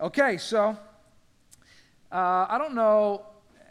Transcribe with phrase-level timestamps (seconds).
[0.00, 0.78] Okay, so
[2.12, 3.26] uh, I don't know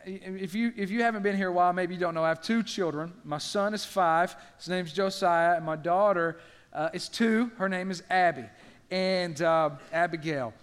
[0.05, 2.23] if you if you haven't been here a while, maybe you don't know.
[2.25, 3.13] I have two children.
[3.23, 4.35] My son is five.
[4.57, 6.39] His name's Josiah, and my daughter
[6.73, 7.49] uh, is two.
[7.57, 8.43] Her name is Abby,
[8.91, 10.53] and uh, Abigail,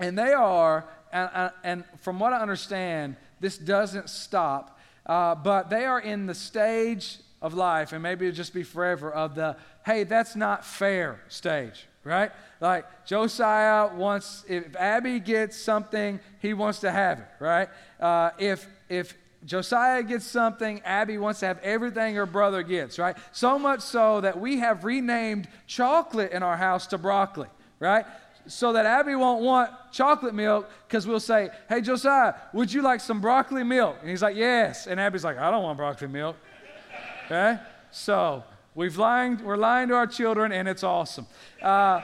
[0.00, 0.88] and they are.
[1.12, 4.78] And, and, from what I understand, this doesn't stop.
[5.06, 9.10] Uh, but they are in the stage of life, and maybe it'll just be forever,
[9.10, 12.30] of the, hey, that's not fair stage, right?
[12.60, 17.68] Like Josiah wants, if Abby gets something, he wants to have it, right?
[17.98, 23.16] Uh, if, if Josiah gets something, Abby wants to have everything her brother gets, right?
[23.32, 28.04] So much so that we have renamed chocolate in our house to broccoli, right?
[28.46, 33.00] So that Abby won't want chocolate milk because we'll say, Hey, Josiah, would you like
[33.00, 33.96] some broccoli milk?
[34.00, 34.86] And he's like, Yes.
[34.86, 36.36] And Abby's like, I don't want broccoli milk.
[37.26, 37.58] Okay?
[37.90, 38.44] So
[38.80, 41.26] we've lying, we're lying to our children, and it's awesome.
[41.60, 42.00] Uh,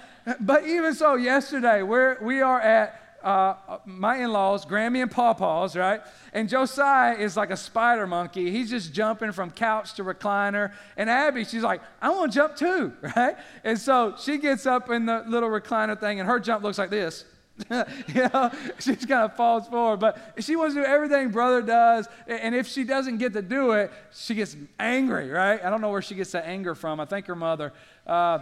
[0.41, 5.75] but even so, yesterday, we're, we are at uh, my in laws, Grammy and Pawpaw's,
[5.75, 6.03] right?
[6.33, 8.53] And Josiah is like a spider monkey.
[8.53, 10.73] He's just jumping from couch to recliner.
[10.97, 13.35] And Abby, she's like, I want to jump too, right?
[13.65, 16.91] And so she gets up in the little recliner thing, and her jump looks like
[16.91, 17.25] this.
[18.15, 20.01] you know, she just kind of falls forward.
[20.01, 22.09] But she wants to do everything brother does.
[22.27, 25.63] And if she doesn't get to do it, she gets angry, right?
[25.65, 27.01] I don't know where she gets that anger from.
[27.01, 27.73] I think her mother.
[28.07, 28.41] Uh,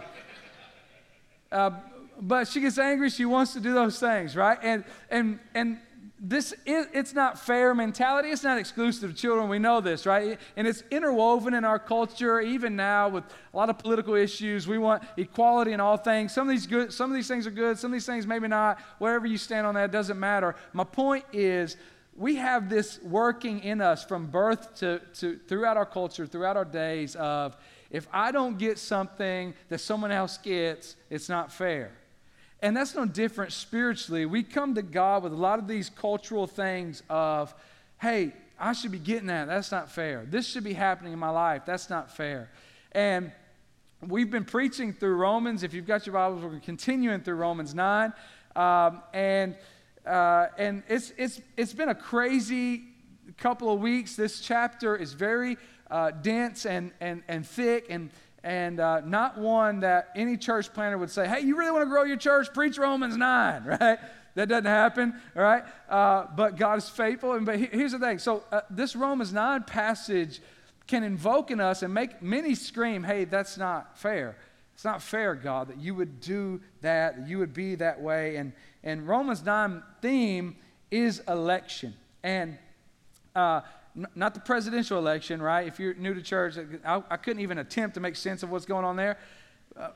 [1.51, 1.71] uh,
[2.21, 3.09] but she gets angry.
[3.09, 4.57] She wants to do those things, right?
[4.61, 5.79] And, and, and
[6.21, 8.29] this is, it's not fair mentality.
[8.29, 9.47] It's not exclusive to children.
[9.47, 10.37] We know this, right?
[10.57, 14.67] And it's interwoven in our culture, even now with a lot of political issues.
[14.67, 16.33] We want equality in all things.
[16.33, 17.77] Some of these good, some of these things are good.
[17.79, 18.79] Some of these things maybe not.
[18.97, 20.55] Wherever you stand on that doesn't matter.
[20.73, 21.77] My point is,
[22.15, 26.65] we have this working in us from birth to, to throughout our culture, throughout our
[26.65, 27.55] days of
[27.91, 31.91] if I don't get something that someone else gets, it's not fair.
[32.61, 34.25] And that's no different spiritually.
[34.25, 37.53] We come to God with a lot of these cultural things of,
[38.01, 39.47] hey, I should be getting that.
[39.47, 40.25] That's not fair.
[40.29, 41.63] This should be happening in my life.
[41.65, 42.49] That's not fair.
[42.91, 43.31] And
[44.05, 45.63] we've been preaching through Romans.
[45.63, 48.11] If you've got your Bibles, we're continuing through Romans 9.
[48.55, 49.55] Um, and
[50.05, 52.83] uh, and it's, it's, it's been a crazy
[53.37, 54.15] couple of weeks.
[54.15, 55.57] This chapter is very
[55.91, 57.87] uh, dense and, and, and thick.
[57.89, 58.09] And
[58.49, 61.85] and uh, not one that any church planter would say, hey, you really want to
[61.87, 62.51] grow your church?
[62.51, 63.99] Preach Romans 9, right?
[64.33, 65.63] That doesn't happen, all right?
[65.87, 67.33] Uh, but God is faithful.
[67.33, 68.17] And but here's the thing.
[68.17, 70.41] So uh, this Romans 9 passage
[70.87, 74.35] can invoke in us and make many scream, hey, that's not fair.
[74.73, 78.37] It's not fair, God, that you would do that, that you would be that way.
[78.37, 80.55] And, and Romans 9 theme
[80.89, 81.93] is election.
[82.23, 82.57] And
[83.35, 83.61] uh,
[84.15, 85.67] not the presidential election, right?
[85.67, 86.55] If you're new to church,
[86.85, 89.17] I, I couldn't even attempt to make sense of what's going on there.
[89.77, 89.89] Uh,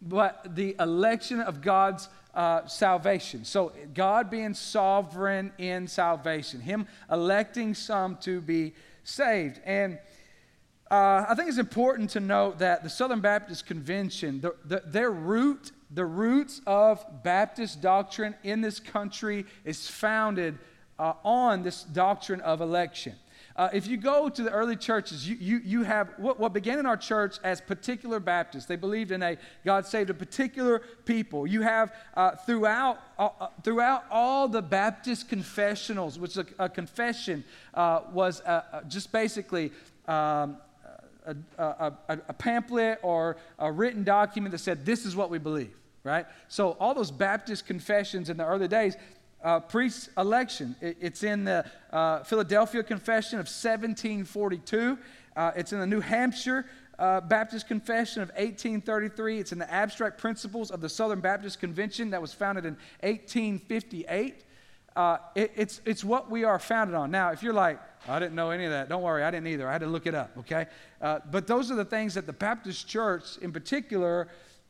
[0.00, 3.44] but the election of God's uh, salvation.
[3.44, 9.60] So, God being sovereign in salvation, Him electing some to be saved.
[9.64, 9.98] And
[10.90, 15.10] uh, I think it's important to note that the Southern Baptist Convention, the, the, their
[15.10, 20.58] root, the roots of Baptist doctrine in this country is founded
[20.98, 23.14] uh, on this doctrine of election.
[23.56, 26.78] Uh, if you go to the early churches, you, you, you have what, what began
[26.78, 28.66] in our church as particular Baptists.
[28.66, 31.46] They believed in a God saved a particular people.
[31.46, 37.44] You have uh, throughout, uh, uh throughout all the Baptist confessionals, which a, a confession
[37.74, 39.72] uh, was uh, just basically
[40.08, 40.56] um,
[41.26, 45.74] a, a, a pamphlet or a written document that said, This is what we believe,
[46.04, 46.26] right?
[46.48, 48.96] So all those Baptist confessions in the early days,
[49.42, 49.60] uh,
[50.18, 50.76] election.
[50.80, 54.98] It, it's in the uh, Philadelphia Confession of 1742.
[55.34, 56.66] Uh, it's in the New Hampshire
[56.98, 59.40] uh, Baptist Confession of 1833.
[59.40, 64.44] It's in the Abstract Principles of the Southern Baptist Convention that was founded in 1858.
[64.94, 67.10] Uh, it, it's, it's what we are founded on.
[67.10, 69.68] Now, if you're like, I didn't know any of that, don't worry, I didn't either.
[69.68, 70.66] I had to look it up, okay?
[71.00, 74.28] Uh, but those are the things that the Baptist Church in particular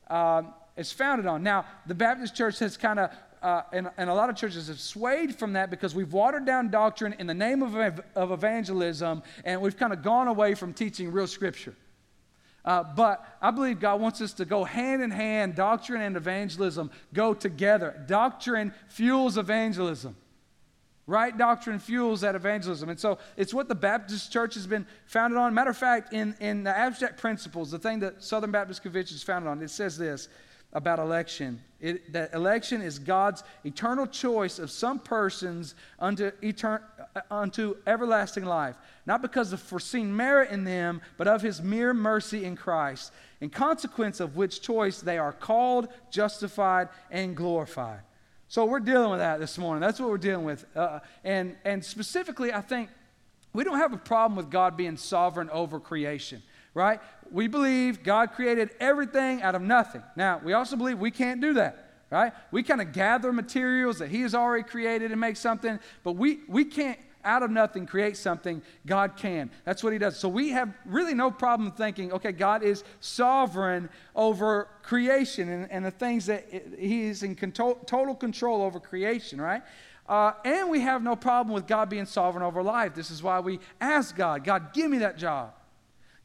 [0.08, 1.42] um, is founded on.
[1.42, 3.10] Now, the Baptist Church has kind of
[3.42, 6.70] uh, and, and, a lot of churches have swayed from that because we've watered down
[6.70, 11.10] doctrine in the name of, of evangelism and we've kind of gone away from teaching
[11.10, 11.74] real scripture.
[12.64, 15.56] Uh, but I believe God wants us to go hand in hand.
[15.56, 18.04] Doctrine and evangelism go together.
[18.06, 20.16] Doctrine fuels evangelism.
[21.08, 22.88] Right doctrine fuels that evangelism.
[22.88, 25.52] And so it's what the Baptist church has been founded on.
[25.52, 29.22] Matter of fact, in, in the abstract principles, the thing that Southern Baptist Convention is
[29.24, 30.28] founded on, it says this
[30.72, 31.60] about election.
[31.80, 36.80] It, that election is God's eternal choice of some persons unto, etern,
[37.30, 42.44] unto everlasting life, not because of foreseen merit in them, but of his mere mercy
[42.44, 48.00] in Christ, in consequence of which choice they are called, justified, and glorified.
[48.46, 49.80] So we're dealing with that this morning.
[49.80, 50.64] That's what we're dealing with.
[50.76, 52.90] Uh, and, and specifically, I think
[53.54, 56.42] we don't have a problem with God being sovereign over creation,
[56.74, 57.00] right?
[57.30, 60.02] We believe God created everything out of nothing.
[60.16, 62.34] Now, we also believe we can't do that right?
[62.50, 66.40] We kind of gather materials that He has already created and make something, but we,
[66.46, 68.62] we can't out of nothing create something.
[68.86, 69.50] God can.
[69.64, 70.18] That's what He does.
[70.18, 75.84] So we have really no problem thinking, okay, God is sovereign over creation and, and
[75.84, 76.46] the things that
[76.78, 79.62] He is in control, total control over creation, right?
[80.08, 82.94] Uh, and we have no problem with God being sovereign over life.
[82.94, 85.54] This is why we ask God, God, give me that job.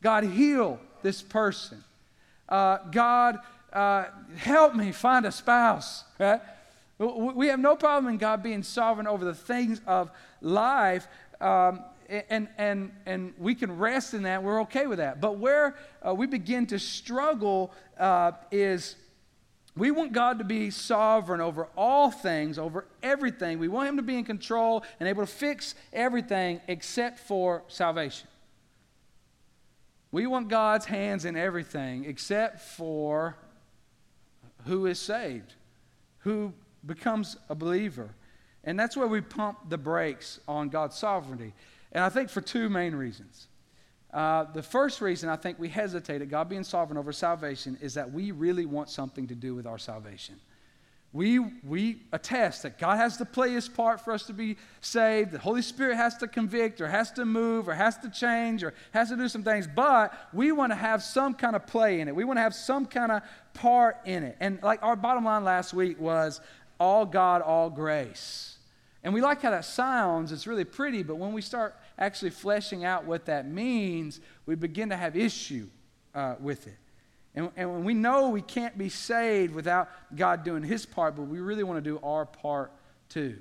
[0.02, 1.84] God, heal this person.
[2.48, 3.40] Uh, God,
[3.74, 4.06] uh,
[4.36, 6.04] help me find a spouse.
[6.20, 6.42] Right?
[7.00, 10.10] We have no problem in God being sovereign over the things of
[10.42, 11.08] life.
[11.40, 11.84] Um,
[12.30, 14.42] and, and, and we can rest in that.
[14.42, 15.20] We're okay with that.
[15.20, 18.96] But where uh, we begin to struggle uh, is
[19.76, 23.60] we want God to be sovereign over all things, over everything.
[23.60, 28.28] We want Him to be in control and able to fix everything except for salvation.
[30.12, 33.36] We want God's hands in everything except for
[34.66, 35.54] who is saved,
[36.20, 36.54] who
[36.86, 38.10] becomes a believer.
[38.64, 41.54] And that's where we pump the brakes on God's sovereignty.
[41.92, 43.48] And I think for two main reasons.
[44.14, 47.94] Uh, the first reason I think we hesitate at God being sovereign over salvation is
[47.96, 50.36] that we really want something to do with our salvation.
[51.14, 55.32] We, we attest that God has to play his part for us to be saved.
[55.32, 58.74] The Holy Spirit has to convict or has to move or has to change or
[58.92, 62.08] has to do some things, but we want to have some kind of play in
[62.08, 62.16] it.
[62.16, 63.24] We want to have some kind of
[63.54, 64.38] part in it.
[64.40, 66.42] And like our bottom line last week was
[66.80, 68.58] all God, all grace.
[69.04, 70.32] And we like how that sounds.
[70.32, 74.90] It's really pretty, but when we start actually fleshing out what that means, we begin
[74.90, 75.68] to have issue
[76.14, 76.78] uh, with it.
[77.36, 81.40] And, and we know we can't be saved without God doing his part, but we
[81.40, 82.72] really want to do our part
[83.10, 83.38] too.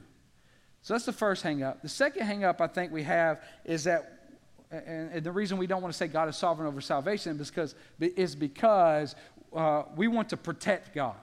[0.82, 1.82] So that's the first hang up.
[1.82, 4.36] The second hang up I think we have is that,
[4.70, 7.50] and, and the reason we don't want to say God is sovereign over salvation is
[7.50, 9.16] because, is because
[9.54, 11.16] uh, we want to protect God.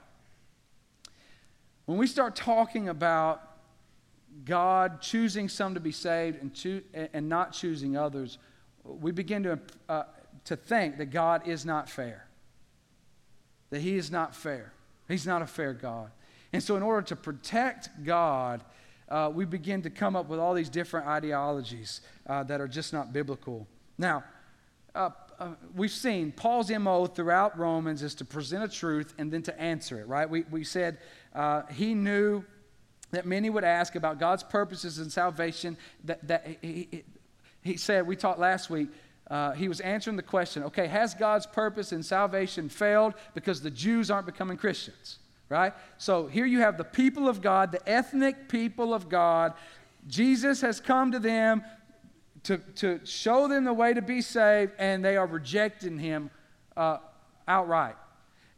[1.86, 3.40] When we start talking about
[4.44, 8.38] God choosing some to be saved and, choo- and not choosing others,
[8.82, 9.58] we begin to,
[9.88, 10.02] uh,
[10.46, 12.23] to think that God is not fair
[13.74, 14.72] that he is not fair.
[15.08, 16.12] He's not a fair God.
[16.52, 18.62] And so, in order to protect God,
[19.08, 22.92] uh, we begin to come up with all these different ideologies uh, that are just
[22.92, 23.66] not biblical.
[23.98, 24.22] Now,
[24.94, 25.10] uh,
[25.40, 29.60] uh we've seen Paul's MO throughout Romans is to present a truth and then to
[29.60, 30.30] answer it, right?
[30.30, 30.98] We, we said
[31.34, 32.44] uh, he knew
[33.10, 35.76] that many would ask about God's purposes and salvation.
[36.04, 37.04] That, that he, he,
[37.60, 38.90] he said, we talked last week,
[39.30, 43.70] uh, he was answering the question okay, has God's purpose in salvation failed because the
[43.70, 45.18] Jews aren't becoming Christians?
[45.48, 45.72] Right?
[45.98, 49.52] So here you have the people of God, the ethnic people of God.
[50.06, 51.62] Jesus has come to them
[52.44, 56.30] to, to show them the way to be saved, and they are rejecting him
[56.76, 56.98] uh,
[57.48, 57.96] outright.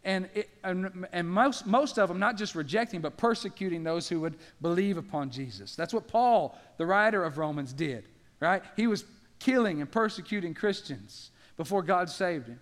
[0.05, 4.21] And, it, and, and, most, most of them not just rejecting, but persecuting those who
[4.21, 5.75] would believe upon Jesus.
[5.75, 8.05] That's what Paul, the writer of Romans, did,
[8.39, 8.63] right?
[8.77, 9.05] He was
[9.39, 12.61] killing and persecuting Christians before God saved him.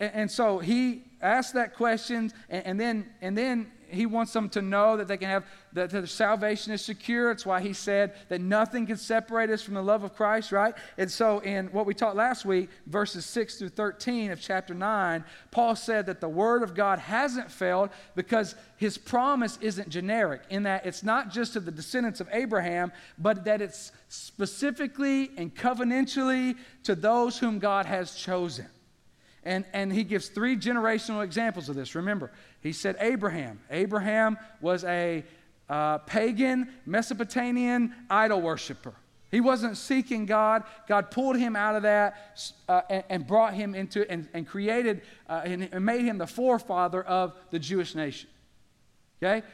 [0.00, 4.48] And, and so he asked that question, and, and, then, and then he wants them
[4.50, 7.30] to know that they can have, that their salvation is secure.
[7.30, 10.74] It's why he said that nothing can separate us from the love of Christ, right?
[10.98, 15.24] And so, in what we taught last week, verses 6 through 13 of chapter 9,
[15.50, 20.64] Paul said that the word of God hasn't failed because his promise isn't generic, in
[20.64, 26.56] that it's not just to the descendants of Abraham, but that it's specifically and covenantally
[26.84, 28.66] to those whom God has chosen.
[29.46, 31.94] And, and he gives three generational examples of this.
[31.94, 32.32] Remember,
[32.66, 33.60] he said Abraham.
[33.70, 35.24] Abraham was a
[35.68, 38.92] uh, pagan Mesopotamian idol worshiper.
[39.30, 40.64] He wasn't seeking God.
[40.88, 45.02] God pulled him out of that uh, and, and, brought him into and, and created
[45.28, 48.28] uh, and, and, made him the forefather of the Jewish nation.
[49.22, 49.46] Okay?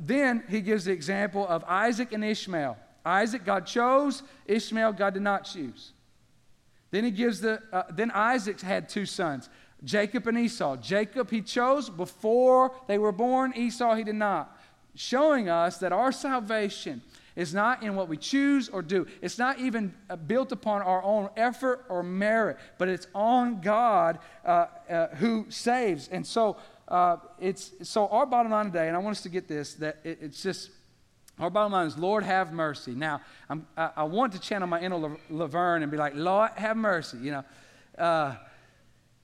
[0.00, 2.76] Then he gives the example of Isaac and Ishmael.
[3.04, 4.22] Isaac, God chose.
[4.46, 5.92] Ishmael, God did not choose.
[6.92, 9.48] Then he gives the, uh, then Isaac had two sons,
[9.84, 10.76] Jacob and Esau.
[10.76, 14.56] Jacob he chose before they were born, Esau he did not.
[14.94, 17.02] Showing us that our salvation
[17.34, 19.06] is not in what we choose or do.
[19.22, 24.18] It's not even uh, built upon our own effort or merit, but it's on God
[24.44, 26.08] uh, uh, who saves.
[26.08, 26.58] And so
[26.88, 29.96] uh, it's so our bottom line today, and I want us to get this that
[30.04, 30.70] it, it's just
[31.38, 32.94] Our bottom line is, Lord, have mercy.
[32.94, 33.20] Now,
[33.76, 37.18] I, I want to channel my inner Laverne and be like, Lord, have mercy.
[37.18, 37.44] You know,
[37.98, 38.36] uh,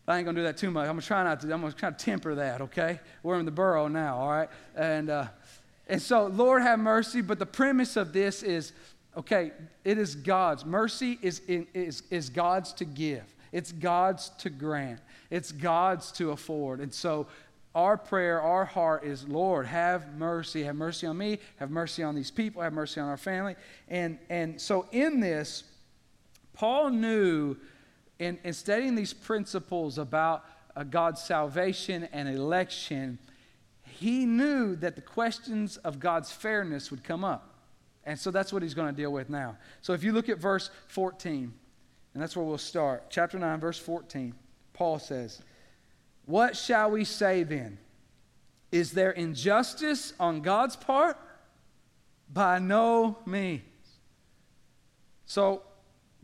[0.09, 0.88] I ain't gonna do that too much.
[0.88, 1.53] I'm gonna try not to.
[1.53, 2.62] I'm gonna try to temper that.
[2.62, 4.17] Okay, we're in the borough now.
[4.17, 5.27] All right, and uh,
[5.87, 7.21] and so, Lord, have mercy.
[7.21, 8.73] But the premise of this is,
[9.17, 9.53] okay,
[9.85, 13.23] it is God's mercy is is is God's to give.
[13.53, 15.00] It's God's to grant.
[15.31, 16.81] It's God's to afford.
[16.81, 17.27] And so
[17.75, 20.62] our prayer, our heart is, Lord, have mercy.
[20.65, 21.38] Have mercy on me.
[21.57, 22.62] Have mercy on these people.
[22.62, 23.57] Have mercy on our family.
[23.88, 25.65] And, and so in this,
[26.55, 27.57] Paul knew
[28.19, 30.45] in, in studying these principles about
[30.75, 33.19] uh, God's salvation and election,
[33.83, 37.55] he knew that the questions of God's fairness would come up.
[38.05, 39.57] And so that's what he's going to deal with now.
[39.83, 41.53] So if you look at verse 14,
[42.15, 43.05] and that's where we'll start.
[43.11, 44.35] Chapter 9, verse 14.
[44.73, 45.43] Paul says,
[46.25, 47.79] What shall we say then?
[48.73, 51.17] Is there injustice on God's part?
[52.33, 53.63] By no means.
[55.27, 55.63] So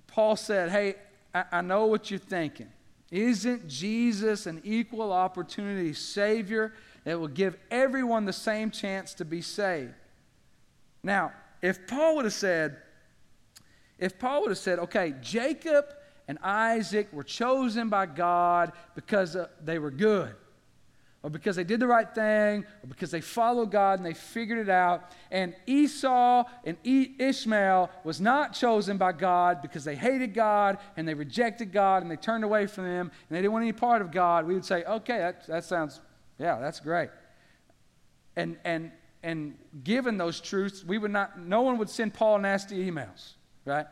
[0.07, 0.95] Paul said, Hey,
[1.35, 2.69] I, I know what you're thinking.
[3.11, 6.73] Isn't Jesus an equal opportunity Savior
[7.05, 9.95] that will give everyone the same chance to be saved?
[11.03, 12.79] Now, if Paul would have said,
[13.99, 15.87] if Paul would have said, okay, Jacob
[16.27, 20.35] and Isaac were chosen by God because uh, they were good,
[21.25, 24.59] or because they did the right thing, or because they followed God and they figured
[24.59, 30.79] it out, and Esau and Ishmael was not chosen by God because they hated God
[30.97, 33.73] and they rejected God and they turned away from Him and they didn't want any
[33.73, 36.01] part of God, we would say, okay, that, that sounds,
[36.39, 37.11] yeah, that's great.
[38.37, 38.93] And, and,
[39.25, 43.33] and given those truths, we would not, no one would send Paul nasty emails
[43.65, 43.87] right?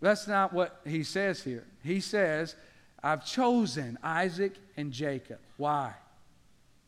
[0.00, 1.66] That's not what he says here.
[1.82, 2.56] He says,
[3.02, 5.38] I've chosen Isaac and Jacob.
[5.56, 5.94] Why?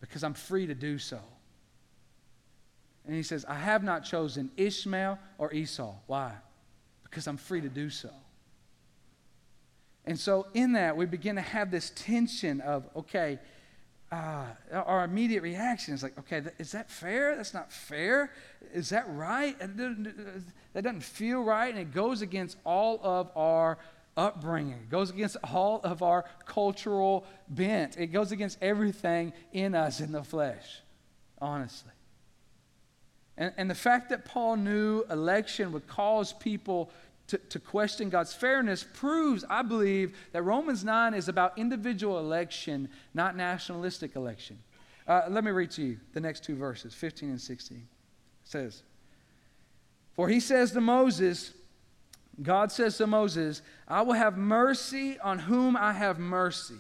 [0.01, 1.21] Because I'm free to do so.
[3.07, 5.95] And he says, I have not chosen Ishmael or Esau.
[6.07, 6.33] Why?
[7.03, 8.11] Because I'm free to do so.
[10.07, 13.39] And so, in that, we begin to have this tension of, okay,
[14.13, 17.35] uh, our immediate reaction is like, okay, th- is that fair?
[17.37, 18.31] That's not fair.
[18.73, 19.59] Is that right?
[19.59, 23.79] That doesn't feel right, and it goes against all of our
[24.17, 24.75] upbringing.
[24.75, 27.97] It goes against all of our cultural bent.
[27.99, 30.81] It goes against everything in us in the flesh,
[31.41, 31.93] honestly.
[33.37, 36.91] And, and the fact that Paul knew election would cause people
[37.29, 42.89] to, to question God's fairness proves, I believe, that Romans 9 is about individual election,
[43.15, 44.59] not nationalistic election.
[45.07, 47.79] Uh, let me read to you the next two verses, 15 and 16.
[47.79, 47.85] It
[48.45, 48.83] says,
[50.15, 51.53] For he says to Moses,
[52.43, 56.79] God says to Moses, I will have mercy on whom I have mercy,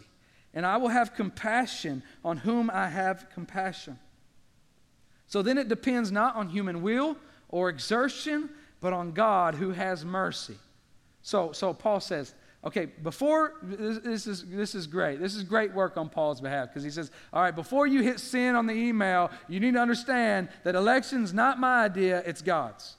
[0.53, 3.99] and I will have compassion on whom I have compassion.
[5.27, 7.17] So then it depends not on human will
[7.49, 10.57] or exertion but on God who has mercy.
[11.23, 12.35] So, so Paul says,
[12.65, 15.21] okay, before, this, this, is, this is great.
[15.21, 18.21] This is great work on Paul's behalf because he says, all right, before you hit
[18.21, 22.97] sin on the email, you need to understand that election's not my idea, it's God's.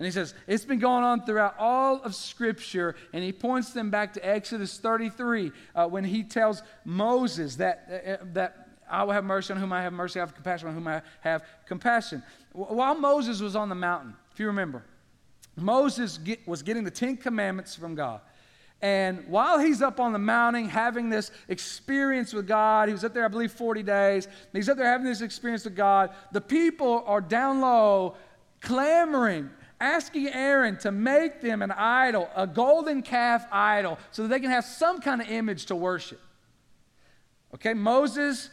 [0.00, 3.90] And he says, it's been going on throughout all of Scripture, and he points them
[3.90, 9.24] back to Exodus 33 uh, when he tells Moses that, uh, that I will have
[9.24, 12.22] mercy on whom I have mercy, I have compassion on whom I have compassion.
[12.52, 14.82] While Moses was on the mountain, if you remember,
[15.54, 18.22] Moses get, was getting the Ten Commandments from God.
[18.80, 23.12] And while he's up on the mountain having this experience with God, he was up
[23.12, 24.28] there, I believe, 40 days.
[24.54, 26.08] He's up there having this experience with God.
[26.32, 28.14] The people are down low,
[28.62, 34.40] clamoring, asking Aaron to make them an idol, a golden calf idol, so that they
[34.40, 36.20] can have some kind of image to worship.
[37.54, 38.50] Okay, Moses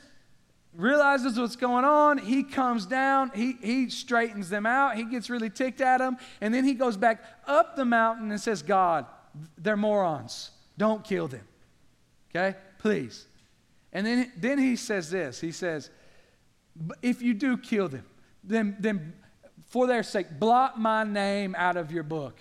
[0.73, 2.17] realizes what's going on.
[2.17, 6.53] He comes down, he, he straightens them out, he gets really ticked at them, and
[6.53, 9.05] then he goes back up the mountain and says, God,
[9.57, 10.51] they're morons.
[10.77, 11.47] Don't kill them.
[12.29, 12.57] Okay?
[12.79, 13.25] Please.
[13.91, 15.89] And then, then he says this He says,
[17.01, 18.05] If you do kill them,
[18.43, 19.13] then, then
[19.67, 22.37] for their sake, blot my name out of your book.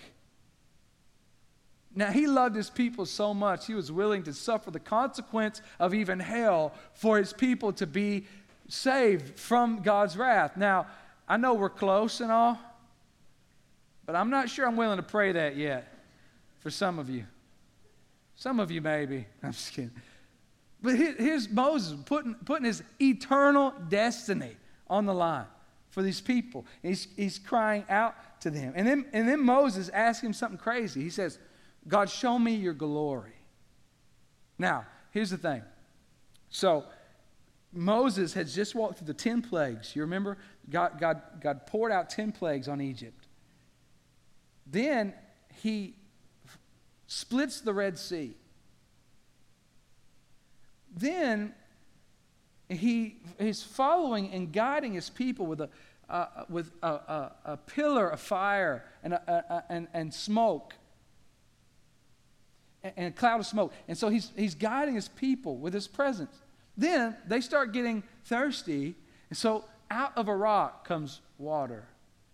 [1.93, 5.93] Now, he loved his people so much, he was willing to suffer the consequence of
[5.93, 8.25] even hell for his people to be
[8.67, 10.55] saved from God's wrath.
[10.57, 10.87] Now,
[11.27, 12.59] I know we're close and all,
[14.05, 15.91] but I'm not sure I'm willing to pray that yet
[16.59, 17.25] for some of you.
[18.35, 19.25] Some of you, maybe.
[19.43, 19.91] I'm just kidding.
[20.81, 24.55] But here's Moses putting, putting his eternal destiny
[24.87, 25.47] on the line
[25.97, 26.63] for these people.
[26.83, 28.73] He's, he's crying out to them.
[28.75, 31.01] And then, and then Moses asks him something crazy.
[31.01, 31.39] He says,
[31.87, 33.33] God, show me your glory.
[34.59, 35.63] Now, here's the thing.
[36.51, 36.85] So,
[37.73, 39.95] Moses had just walked through the 10 plagues.
[39.95, 40.37] You remember?
[40.69, 43.25] God, God, God poured out 10 plagues on Egypt.
[44.67, 45.15] Then
[45.63, 45.95] he
[47.07, 48.35] splits the Red Sea.
[50.95, 51.55] Then
[52.69, 55.69] he is following and guiding his people with a,
[56.09, 60.73] uh, with a, a, a, pillar of fire and, a, and, and smoke
[62.83, 63.73] and, and a cloud of smoke.
[63.87, 66.33] And so he's, he's guiding his people with his presence.
[66.77, 68.95] Then they start getting thirsty,
[69.29, 71.87] and so out of a rock comes water.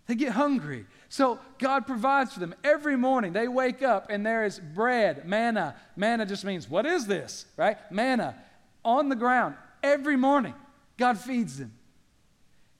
[0.06, 0.86] They get hungry.
[1.08, 3.32] So God provides for them every morning.
[3.32, 5.76] They wake up and there is bread, manna.
[5.96, 7.46] Manna just means, what is this?
[7.56, 7.78] Right?
[7.90, 8.36] Manna
[8.84, 10.54] on the ground every morning.
[10.98, 11.72] God feeds them.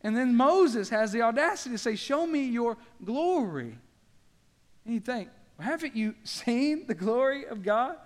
[0.05, 3.79] And then Moses has the audacity to say, Show me your glory.
[4.85, 7.97] And you think, well, haven't you seen the glory of God?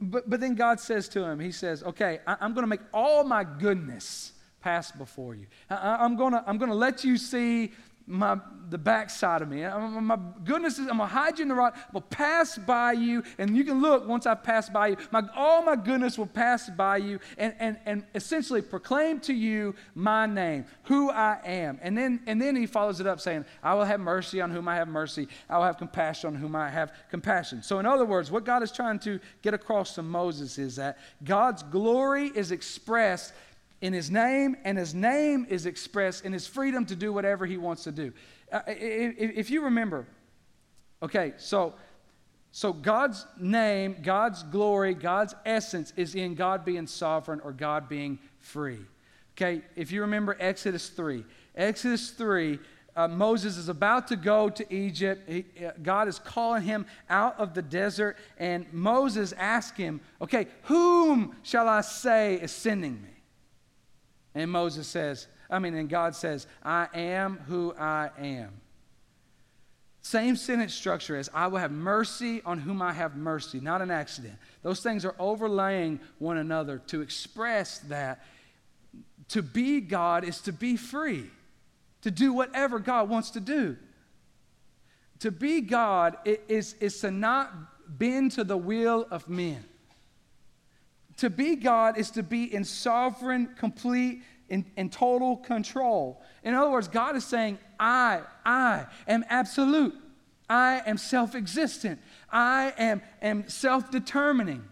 [0.00, 2.80] But, but then God says to him, He says, Okay, I, am going to make
[2.94, 5.46] all my goodness pass before you.
[5.68, 7.72] I, am going to I'm going to let you see
[8.06, 9.64] my, the backside of me.
[9.64, 11.76] I'm, my goodness is, I'm to hide you in the rock.
[11.76, 14.96] I'm to pass by you, and you can look once I pass by you.
[15.10, 19.74] My, all my goodness will pass by you and, and, and essentially proclaim to you
[19.94, 21.78] my name, who I am.
[21.82, 24.68] And then, and then he follows it up saying, I will have mercy on whom
[24.68, 25.28] I have mercy.
[25.48, 27.62] I will have compassion on whom I have compassion.
[27.62, 30.98] So, in other words, what God is trying to get across to Moses is that
[31.24, 33.32] God's glory is expressed
[33.82, 37.58] in his name, and his name is expressed in his freedom to do whatever he
[37.58, 38.12] wants to do.
[38.50, 40.06] Uh, if, you remember,
[41.02, 41.74] okay, so
[42.54, 48.18] so God's name, God's glory, God's essence is in God being sovereign or God being
[48.40, 48.80] free.
[49.34, 51.24] Okay, if you remember Exodus 3,
[51.56, 52.58] Exodus 3,
[52.94, 55.28] uh, Moses is about to go to Egypt.
[55.28, 60.46] He, uh, God is calling him out of the desert, and Moses asks him, Okay,
[60.64, 63.11] whom shall I say is sending me?
[64.34, 68.60] And Moses says, I mean, and God says, I am who I am.
[70.00, 73.90] Same sentence structure as I will have mercy on whom I have mercy, not an
[73.90, 74.34] accident.
[74.62, 78.24] Those things are overlaying one another to express that
[79.28, 81.30] to be God is to be free,
[82.02, 83.76] to do whatever God wants to do.
[85.20, 86.16] To be God
[86.48, 87.52] is, is to not
[87.98, 89.64] bend to the will of men.
[91.22, 96.20] To be God is to be in sovereign, complete, and, and total control.
[96.42, 99.94] In other words, God is saying, I, I am absolute.
[100.50, 102.00] I am self existent.
[102.28, 104.64] I am, am self determining.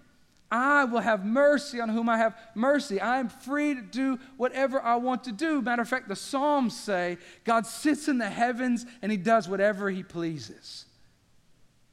[0.51, 3.01] I will have mercy on whom I have mercy.
[3.01, 5.63] I am free to do whatever I want to do.
[5.63, 9.89] Matter of fact, the Psalms say God sits in the heavens and he does whatever
[9.89, 10.87] he pleases.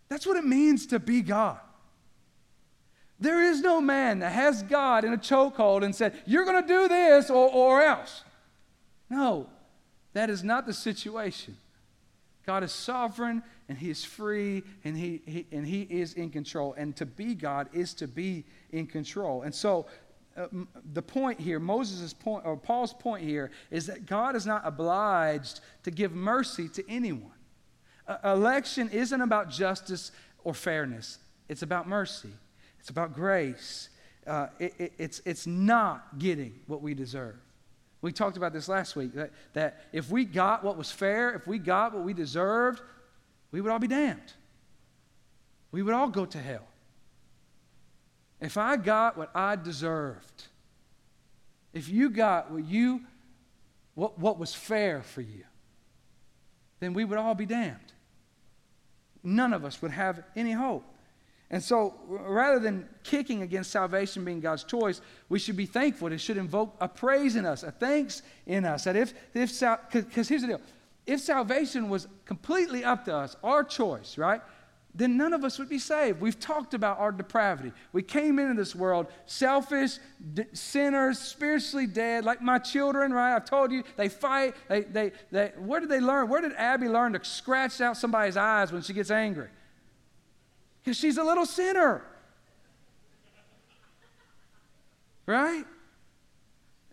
[0.09, 1.59] That's what it means to be God.
[3.19, 6.67] There is no man that has God in a chokehold and said, You're going to
[6.67, 8.23] do this or, or else.
[9.09, 9.49] No,
[10.13, 11.57] that is not the situation.
[12.45, 16.73] God is sovereign and He is free and he, he, and he is in control.
[16.77, 19.41] And to be God is to be in control.
[19.41, 19.87] And so
[20.37, 20.47] uh,
[20.93, 25.61] the point here, Moses' point, or Paul's point here, is that God is not obliged
[25.83, 27.31] to give mercy to anyone.
[28.07, 30.11] Uh, election isn't about justice
[30.43, 31.17] or fairness,
[31.49, 32.29] it's about mercy.
[32.87, 33.89] It's about grace.
[34.25, 37.35] Uh, it, it, it's, it's not getting what we deserve.
[38.01, 41.45] We talked about this last week that, that if we got what was fair, if
[41.45, 42.79] we got what we deserved,
[43.51, 44.31] we would all be damned.
[45.73, 46.65] We would all go to hell.
[48.39, 50.45] If I got what I deserved,
[51.73, 53.01] if you got what you
[53.95, 55.43] what, what was fair for you,
[56.79, 57.91] then we would all be damned.
[59.23, 60.85] None of us would have any hope.
[61.49, 66.11] And so, rather than kicking against salvation being God's choice, we should be thankful.
[66.11, 68.83] It should invoke a praise in us, a thanks in us.
[68.83, 69.57] That if, if
[69.91, 70.61] because here's the deal
[71.05, 74.41] if salvation was completely up to us, our choice, right?
[74.93, 76.19] Then none of us would be saved.
[76.19, 77.71] We've talked about our depravity.
[77.93, 79.99] We came into this world selfish,
[80.33, 83.35] d- sinners, spiritually dead, like my children, right?
[83.35, 84.55] I've told you, they fight.
[84.67, 86.27] They, they, they, where did they learn?
[86.27, 89.49] Where did Abby learn to scratch out somebody's eyes when she gets angry?
[90.87, 92.01] Because she's a little sinner.
[95.25, 95.65] Right?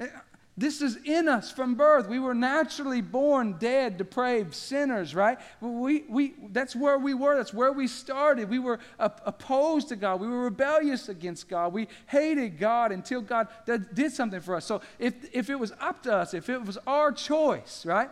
[0.01, 0.09] Eh,
[0.57, 2.09] this is in us from birth.
[2.09, 5.39] We were naturally born dead, depraved sinners, right?
[5.61, 7.37] We, we, that's where we were.
[7.37, 8.51] That's where we started.
[8.51, 10.19] We were opposed to God.
[10.19, 11.73] We were rebellious against God.
[11.73, 13.47] We hated God until God
[13.95, 14.65] did something for us.
[14.65, 18.11] So if, if it was up to us, if it was our choice, right?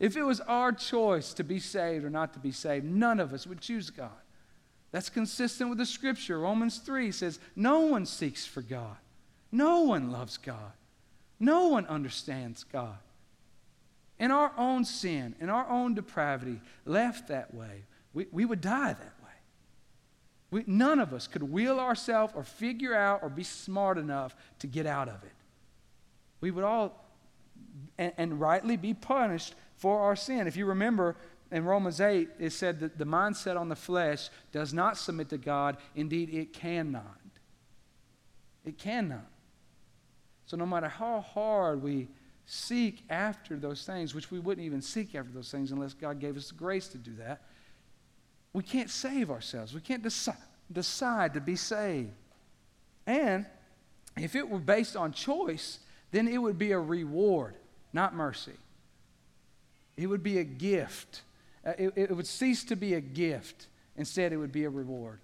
[0.00, 3.32] If it was our choice to be saved or not to be saved, none of
[3.32, 4.10] us would choose God.
[4.92, 6.38] That's consistent with the scripture.
[6.38, 8.96] Romans 3 says, No one seeks for God.
[9.50, 10.72] No one loves God.
[11.40, 12.98] No one understands God.
[14.18, 18.92] In our own sin, in our own depravity, left that way, we, we would die
[18.92, 19.30] that way.
[20.50, 24.66] We, none of us could wheel ourselves or figure out or be smart enough to
[24.66, 25.32] get out of it.
[26.40, 27.04] We would all,
[27.96, 30.46] and, and rightly, be punished for our sin.
[30.46, 31.16] If you remember,
[31.52, 35.38] in Romans 8, it said that the mindset on the flesh does not submit to
[35.38, 35.76] God.
[35.94, 37.18] Indeed, it cannot.
[38.64, 39.26] It cannot.
[40.46, 42.08] So, no matter how hard we
[42.46, 46.36] seek after those things, which we wouldn't even seek after those things unless God gave
[46.36, 47.42] us the grace to do that,
[48.54, 49.74] we can't save ourselves.
[49.74, 50.36] We can't deci-
[50.70, 52.12] decide to be saved.
[53.06, 53.46] And
[54.16, 57.54] if it were based on choice, then it would be a reward,
[57.92, 58.52] not mercy.
[59.96, 61.22] It would be a gift.
[61.64, 63.68] Uh, it, it would cease to be a gift.
[63.96, 65.20] Instead, it would be a reward.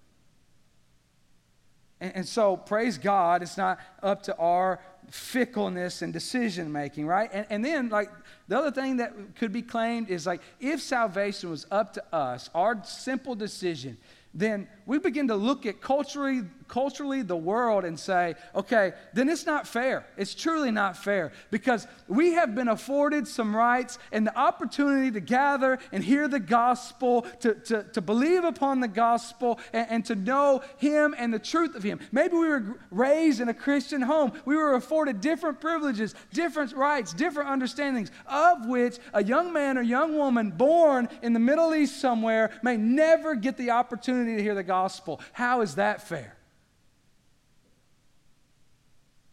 [1.99, 7.29] And, and so, praise God, it's not up to our fickleness and decision making, right?
[7.33, 8.09] And, and then, like,
[8.47, 12.49] the other thing that could be claimed is like, if salvation was up to us,
[12.53, 13.97] our simple decision,
[14.33, 19.45] then we begin to look at culturally, culturally the world and say, okay, then it's
[19.45, 20.05] not fair.
[20.15, 25.19] It's truly not fair because we have been afforded some rights and the opportunity to
[25.19, 30.15] gather and hear the gospel, to, to, to believe upon the gospel, and, and to
[30.15, 31.99] know Him and the truth of Him.
[32.11, 34.31] Maybe we were raised in a Christian home.
[34.45, 39.81] We were afforded different privileges, different rights, different understandings, of which a young man or
[39.81, 44.55] young woman born in the Middle East somewhere may never get the opportunity to hear
[44.55, 45.19] the gospel.
[45.33, 46.38] How is that fair?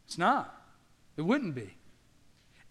[0.06, 0.54] It's not.
[1.16, 1.76] It wouldn't be.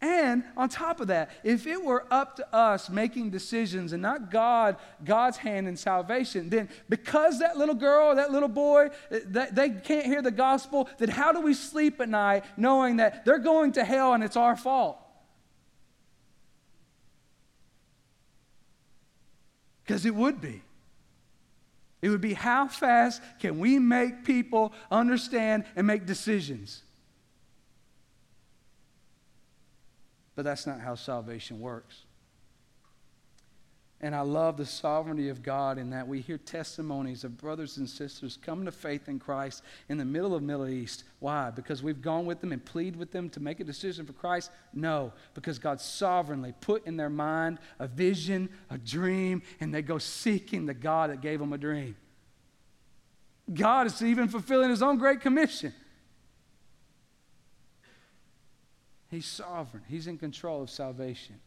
[0.02, 4.30] And on top of that, if it were up to us making decisions and not
[4.30, 9.70] God, God's hand in salvation, then because that little girl, that little boy, that they
[9.70, 13.72] can't hear the gospel, then how do we sleep at night knowing that they're going
[13.74, 15.00] to hell and it's our fault?
[19.84, 20.62] Because it would be.
[22.02, 26.84] It would be how fast can we make people understand and make decisions?
[30.36, 32.04] But that's not how salvation works.
[34.02, 37.90] And I love the sovereignty of God in that we hear testimonies of brothers and
[37.90, 41.06] sisters come to faith in Christ in the middle of Middle East.
[41.20, 41.50] Why?
[41.50, 44.52] Because we've gone with them and plead with them to make a decision for Christ?
[44.74, 49.98] No, because God sovereignly put in their mind a vision, a dream, and they go
[49.98, 51.96] seeking the God that gave them a dream.
[53.52, 55.74] God is even fulfilling his own great commission.
[59.16, 61.40] He's sovereign, He's in control of salvation.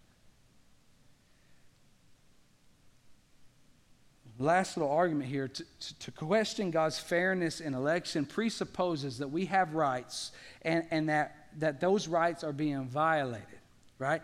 [4.38, 9.46] Last little argument here to, to, to, question God's fairness in election presupposes that we
[9.46, 10.30] have rights
[10.62, 13.58] and, and that, that those rights are being violated,
[13.98, 14.22] right?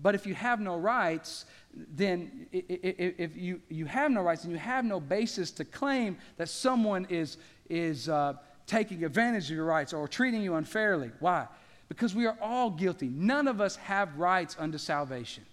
[0.00, 4.58] But if you have no rights, then if you, you have no rights and you
[4.58, 7.36] have no basis to claim that someone is,
[7.68, 8.34] is uh,
[8.66, 11.10] taking advantage of your rights or treating you unfairly.
[11.18, 11.48] Why?
[11.88, 13.08] Because we are all guilty.
[13.08, 15.44] None of us have rights unto salvation.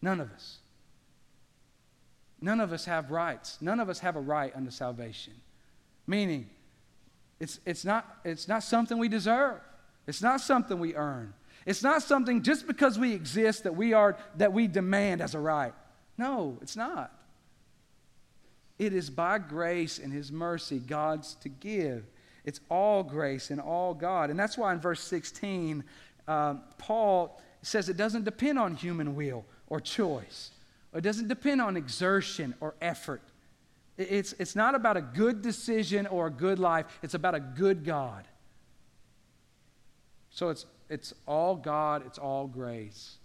[0.00, 0.58] None of us.
[2.40, 3.58] None of us have rights.
[3.60, 5.34] None of us have a right unto salvation.
[6.06, 6.48] Meaning,
[7.38, 9.60] it's, it's, not, it's not something we deserve.
[10.06, 11.34] It's not something we earn.
[11.66, 15.38] It's not something just because we exist that we are that we demand as a
[15.38, 15.74] right.
[16.16, 17.12] No, it's not.
[18.78, 22.04] It is by grace and his mercy God's to give.
[22.44, 24.30] It's all grace and all God.
[24.30, 25.84] And that's why in verse 16,
[26.26, 30.50] uh, Paul says it doesn't depend on human will or choice,
[30.94, 33.22] it doesn't depend on exertion or effort.
[33.96, 37.84] It's, it's not about a good decision or a good life, it's about a good
[37.84, 38.24] God.
[40.30, 43.16] So it's, it's all God, it's all grace.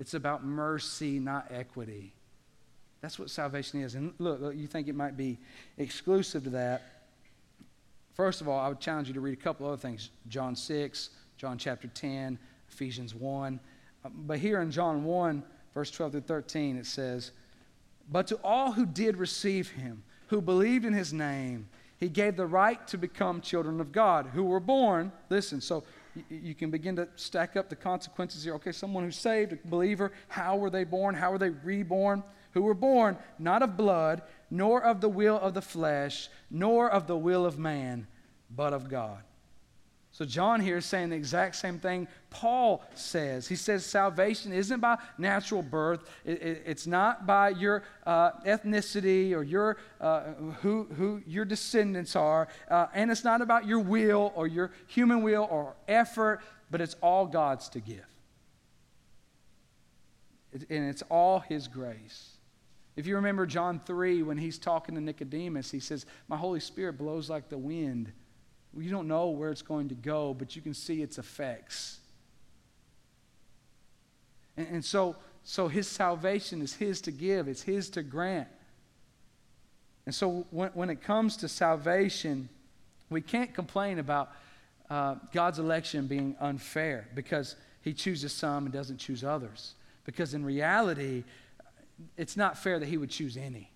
[0.00, 2.14] It's about mercy, not equity.
[3.00, 3.94] That's what salvation is.
[3.94, 5.38] And look, look you think it might be
[5.78, 6.82] exclusive to that.
[8.14, 11.10] First of all, I would challenge you to read a couple other things John 6,
[11.36, 12.38] John chapter 10,
[12.70, 13.60] Ephesians 1.
[14.04, 15.42] Uh, but here in John 1,
[15.74, 17.32] verse 12 through 13, it says,
[18.10, 22.46] But to all who did receive him, who believed in his name, he gave the
[22.46, 25.84] right to become children of God, who were born, listen, so
[26.28, 28.54] you can begin to stack up the consequences here.
[28.54, 31.14] Okay, someone who's saved, a believer, how were they born?
[31.14, 32.22] How were they reborn?
[32.52, 34.22] Who were born not of blood,
[34.54, 38.06] nor of the will of the flesh, nor of the will of man,
[38.48, 39.18] but of God.
[40.12, 43.48] So, John here is saying the exact same thing Paul says.
[43.48, 49.32] He says salvation isn't by natural birth, it, it, it's not by your uh, ethnicity
[49.32, 54.32] or your, uh, who, who your descendants are, uh, and it's not about your will
[54.36, 58.06] or your human will or effort, but it's all God's to give.
[60.52, 62.34] And it's all His grace.
[62.96, 66.98] If you remember John 3, when he's talking to Nicodemus, he says, My Holy Spirit
[66.98, 68.12] blows like the wind
[68.82, 72.00] you don't know where it's going to go, but you can see its effects.
[74.56, 78.48] And, and so, so his salvation is his to give, it's his to grant.
[80.06, 82.48] And so when, when it comes to salvation,
[83.10, 84.32] we can't complain about
[84.90, 89.74] uh, God's election being unfair because he chooses some and doesn't choose others.
[90.04, 91.24] Because in reality,
[92.16, 93.70] it's not fair that he would choose any.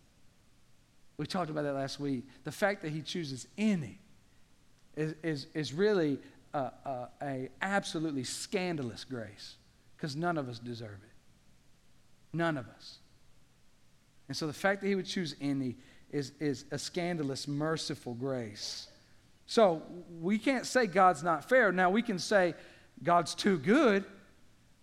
[1.16, 2.24] We talked about that last week.
[2.44, 3.98] The fact that he chooses any
[4.96, 6.18] is, is, is really
[6.54, 9.56] a, a, a absolutely scandalous grace
[9.96, 12.36] because none of us deserve it.
[12.36, 12.98] None of us.
[14.28, 15.76] And so the fact that he would choose any
[16.10, 18.88] is, is a scandalous, merciful grace.
[19.46, 19.82] So
[20.20, 21.72] we can't say God's not fair.
[21.72, 22.54] Now we can say
[23.02, 24.04] God's too good.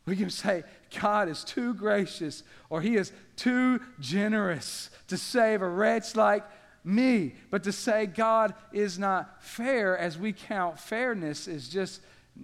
[0.05, 0.63] We can say
[0.99, 6.43] God is too gracious or he is too generous to save a wretch like
[6.83, 7.35] me.
[7.49, 12.01] But to say God is not fair as we count fairness is just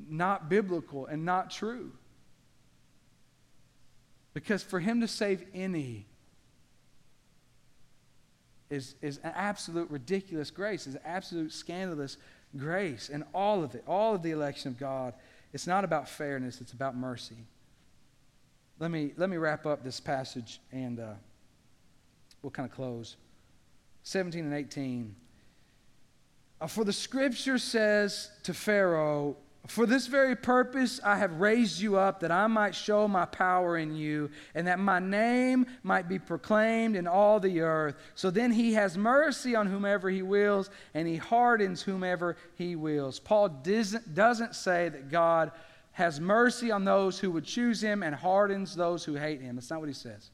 [0.09, 1.91] not biblical and not true.
[4.33, 6.07] Because for him to save any
[8.69, 12.17] is, is an absolute ridiculous grace, is an absolute scandalous
[12.55, 13.09] grace.
[13.11, 15.13] And all of it, all of the election of God,
[15.53, 17.45] it's not about fairness, it's about mercy.
[18.79, 21.13] Let me, let me wrap up this passage and uh,
[22.41, 23.17] we'll kind of close.
[24.03, 25.15] 17 and 18.
[26.59, 29.35] Uh, for the scripture says to Pharaoh,
[29.67, 33.77] For this very purpose I have raised you up, that I might show my power
[33.77, 37.95] in you, and that my name might be proclaimed in all the earth.
[38.15, 43.19] So then he has mercy on whomever he wills, and he hardens whomever he wills.
[43.19, 45.51] Paul doesn't, say that God
[45.91, 49.55] has mercy on those who would choose him and hardens those who hate him.
[49.55, 50.31] That's not what he says.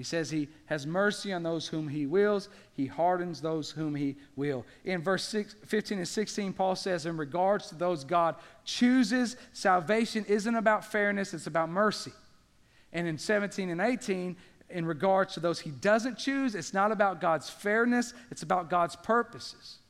[0.00, 4.16] He says he has mercy on those whom he wills, he hardens those whom he
[4.34, 4.64] will.
[4.82, 10.24] In verse six, 15 and 16, Paul says, in regards to those God chooses, salvation
[10.26, 12.14] isn't about fairness, it's about mercy.
[12.94, 14.38] And in 17 and 18,
[14.70, 18.96] in regards to those he doesn't choose, it's not about God's fairness, it's about God's
[18.96, 19.80] purposes.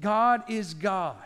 [0.00, 1.24] God is God.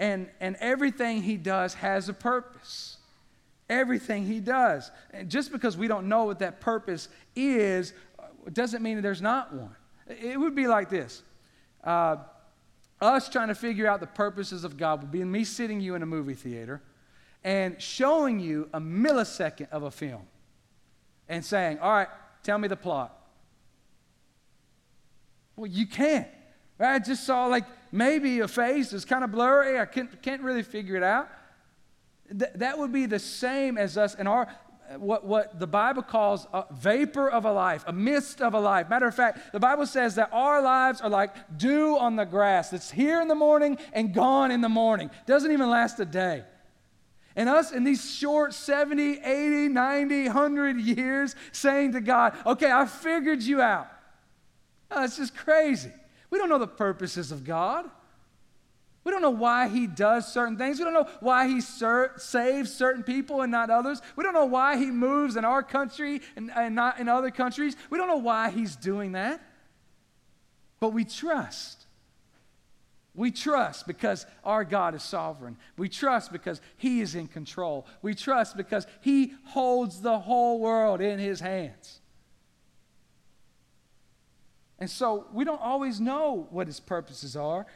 [0.00, 2.96] And, and everything he does has a purpose
[3.72, 4.90] everything he does.
[5.12, 7.94] And just because we don't know what that purpose is
[8.52, 9.74] doesn't mean that there's not one.
[10.06, 11.22] It would be like this
[11.82, 12.16] uh,
[13.00, 16.02] us trying to figure out the purposes of God would be me sitting you in
[16.02, 16.82] a movie theater
[17.42, 20.22] and showing you a millisecond of a film
[21.28, 22.08] and saying, All right,
[22.42, 23.18] tell me the plot.
[25.56, 26.28] Well, you can't.
[26.78, 29.78] I just saw like maybe a face is kind of blurry.
[29.78, 31.28] I can't, can't really figure it out.
[32.38, 34.48] Th- that would be the same as us in our
[34.98, 38.88] what, what the Bible calls a vapor of a life, a mist of a life.
[38.90, 42.72] Matter of fact, the Bible says that our lives are like dew on the grass.
[42.72, 45.10] It's here in the morning and gone in the morning.
[45.26, 46.44] Doesn't even last a day.
[47.34, 52.84] And us in these short 70, 80, 90, 100 years saying to God, okay, I
[52.86, 53.88] figured you out.
[54.90, 55.92] Oh, it's just crazy.
[56.28, 57.90] We don't know the purposes of God.
[59.04, 60.78] We don't know why he does certain things.
[60.78, 64.00] We don't know why he ser- saves certain people and not others.
[64.14, 67.74] We don't know why he moves in our country and, and not in other countries.
[67.90, 69.40] We don't know why he's doing that.
[70.78, 71.86] But we trust.
[73.14, 75.58] We trust because our God is sovereign.
[75.76, 77.86] We trust because He is in control.
[78.00, 82.00] We trust because He holds the whole world in His hands.
[84.78, 87.66] And so we don't always know what His purposes are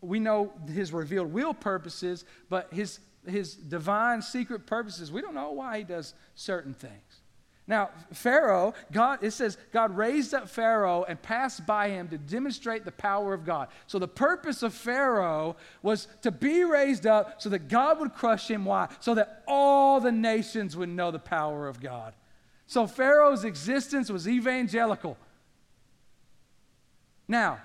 [0.00, 5.52] we know his revealed will purposes, but his, his divine secret purposes, we don't know
[5.52, 7.22] why he does certain things.
[7.66, 12.84] Now, Pharaoh, God, it says God raised up Pharaoh and passed by him to demonstrate
[12.84, 13.68] the power of God.
[13.86, 18.50] So the purpose of Pharaoh was to be raised up so that God would crush
[18.50, 18.64] him.
[18.64, 18.88] Why?
[18.98, 22.14] So that all the nations would know the power of God.
[22.66, 25.16] So Pharaoh's existence was evangelical.
[27.28, 27.60] Now,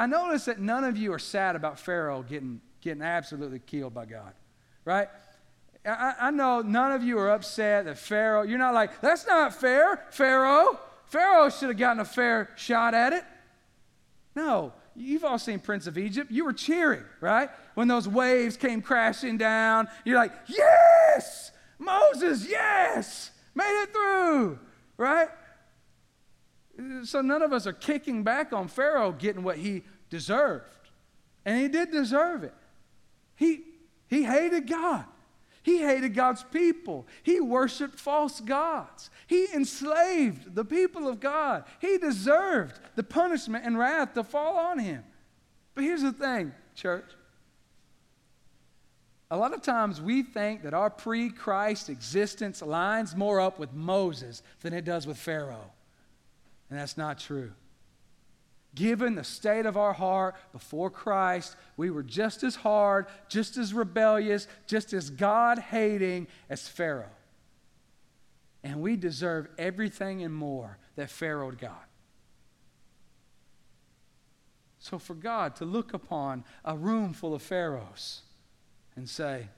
[0.00, 4.06] I notice that none of you are sad about Pharaoh getting, getting absolutely killed by
[4.06, 4.32] God,
[4.86, 5.08] right?
[5.84, 9.54] I, I know none of you are upset that Pharaoh, you're not like, that's not
[9.54, 10.80] fair, Pharaoh.
[11.04, 13.24] Pharaoh should have gotten a fair shot at it.
[14.34, 16.30] No, You've all seen Prince of Egypt.
[16.30, 17.50] You were cheering, right?
[17.74, 24.58] When those waves came crashing down, you're like, yes, Moses, yes, made it through,
[24.96, 25.28] right?
[27.04, 30.64] So none of us are kicking back on Pharaoh getting what he deserved.
[31.44, 32.54] And he did deserve it.
[33.36, 33.62] He,
[34.08, 35.04] he hated God.
[35.62, 37.06] He hated God's people.
[37.22, 39.10] He worshiped false gods.
[39.26, 41.64] He enslaved the people of God.
[41.80, 45.04] He deserved the punishment and wrath to fall on him.
[45.74, 47.10] But here's the thing, church.
[49.30, 53.72] A lot of times we think that our pre Christ existence lines more up with
[53.72, 55.70] Moses than it does with Pharaoh.
[56.70, 57.52] And that's not true.
[58.74, 63.74] Given the state of our heart before Christ, we were just as hard, just as
[63.74, 67.10] rebellious, just as God hating as Pharaoh.
[68.62, 71.88] And we deserve everything and more that Pharaoh got.
[74.78, 78.22] So, for God to look upon a room full of Pharaohs
[78.96, 79.48] and say,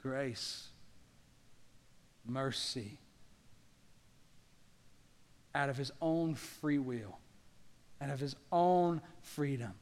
[0.00, 0.68] Grace,
[2.26, 2.98] mercy,
[5.54, 7.18] out of his own free will
[8.04, 9.72] out of his own freedom.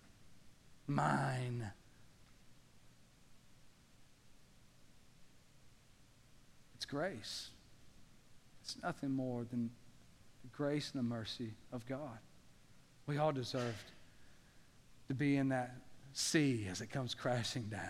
[0.86, 1.70] Mine.
[6.76, 7.48] It's grace.
[8.62, 9.70] It's nothing more than
[10.42, 12.18] the grace and the mercy of God.
[13.06, 13.92] We all deserved
[15.08, 15.74] to be in that
[16.12, 17.80] sea as it comes crashing down.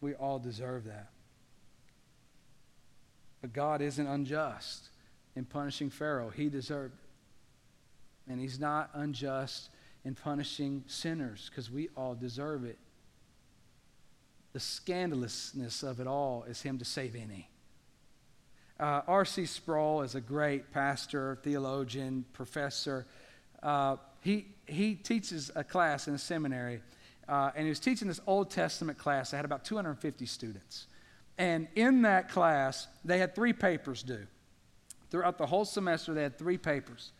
[0.00, 1.10] We all deserve that.
[3.40, 4.88] But God isn't unjust
[5.38, 6.30] in punishing Pharaoh.
[6.30, 8.30] He deserved it.
[8.30, 9.70] And he's not unjust
[10.04, 12.76] in punishing sinners because we all deserve it.
[14.52, 17.48] The scandalousness of it all is him to save any.
[18.80, 19.46] Uh, R.C.
[19.46, 23.06] Sproul is a great pastor, theologian, professor.
[23.62, 26.80] Uh, he, he teaches a class in a seminary,
[27.28, 29.30] uh, and he was teaching this Old Testament class.
[29.30, 30.86] They had about 250 students.
[31.38, 34.26] And in that class, they had three papers due.
[35.10, 37.12] Throughout the whole semester, they had three papers.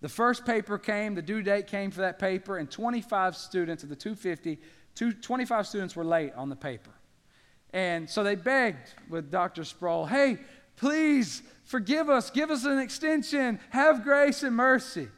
[0.00, 3.88] The first paper came, the due date came for that paper, and 25 students of
[3.88, 4.58] the 250,
[4.94, 6.90] two, 25 students were late on the paper.
[7.72, 9.64] And so they begged with Dr.
[9.64, 10.38] Sproul, hey,
[10.76, 15.08] please forgive us, give us an extension, have grace and mercy.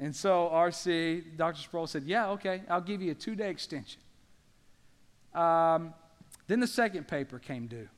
[0.00, 1.60] And so RC, Dr.
[1.60, 4.00] Sproul said, yeah, okay, I'll give you a two day extension.
[5.34, 5.94] Um,
[6.46, 7.88] then the second paper came due,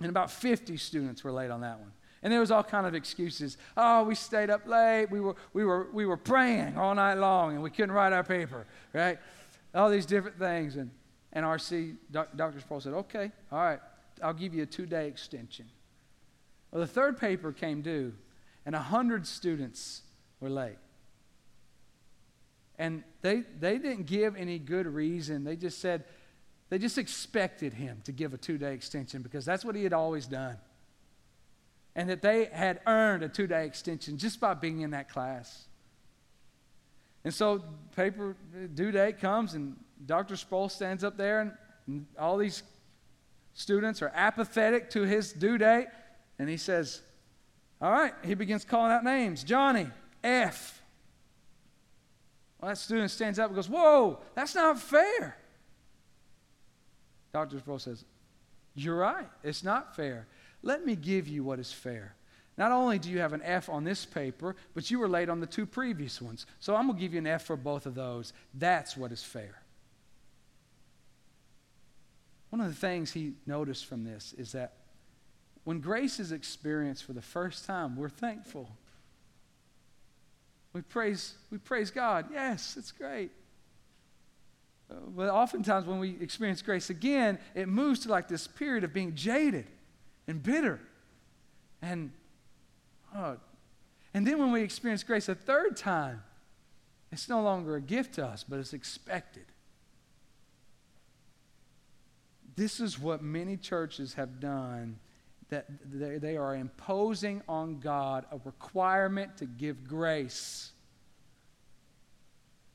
[0.00, 1.92] and about 50 students were late on that one.
[2.24, 3.58] And there was all kind of excuses.
[3.76, 5.10] Oh, we stayed up late.
[5.10, 8.24] We were, we were, we were praying all night long and we couldn't write our
[8.24, 9.18] paper, right?
[9.74, 10.76] All these different things.
[10.76, 10.90] And,
[11.34, 12.60] and RC, Dr.
[12.60, 13.78] Sproul said, okay, all right,
[14.22, 15.66] I'll give you a two-day extension.
[16.72, 18.14] Well, the third paper came due,
[18.64, 20.00] and 100 students
[20.40, 20.78] were late.
[22.78, 25.44] And they, they didn't give any good reason.
[25.44, 26.04] They just said,
[26.70, 29.92] they just expected him to give a two day extension because that's what he had
[29.92, 30.56] always done
[31.96, 35.66] and that they had earned a two day extension just by being in that class.
[37.24, 37.62] And so,
[37.96, 38.36] paper
[38.74, 40.36] due date comes, and Dr.
[40.36, 41.52] Sproul stands up there, and,
[41.86, 42.62] and all these
[43.54, 45.86] students are apathetic to his due date,
[46.38, 47.00] and he says,
[47.80, 49.88] All right, he begins calling out names Johnny,
[50.22, 50.82] F.
[52.60, 55.38] Well, that student stands up and goes, Whoa, that's not fair.
[57.32, 57.58] Dr.
[57.58, 58.04] Sproul says,
[58.74, 60.26] You're right, it's not fair.
[60.64, 62.16] Let me give you what is fair.
[62.56, 65.40] Not only do you have an F on this paper, but you were late on
[65.40, 66.46] the two previous ones.
[66.58, 68.32] So I'm going to give you an F for both of those.
[68.54, 69.60] That's what is fair.
[72.48, 74.72] One of the things he noticed from this is that
[75.64, 78.70] when grace is experienced for the first time, we're thankful.
[80.72, 82.26] We praise, we praise God.
[82.32, 83.32] Yes, it's great.
[84.88, 89.14] But oftentimes, when we experience grace again, it moves to like this period of being
[89.14, 89.66] jaded
[90.26, 90.80] and bitter.
[91.82, 92.12] And,
[93.14, 93.36] oh,
[94.12, 96.22] and then when we experience grace a third time,
[97.12, 99.44] it's no longer a gift to us, but it's expected.
[102.56, 104.98] This is what many churches have done
[105.50, 105.66] that
[106.20, 110.72] they are imposing on God a requirement to give grace.